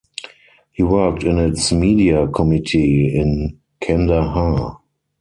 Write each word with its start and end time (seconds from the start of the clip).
He 0.71 0.81
worked 0.81 1.23
in 1.23 1.37
its 1.37 1.71
media 1.71 2.25
committee 2.27 3.15
in 3.15 3.59
Kandahar. 3.79 4.81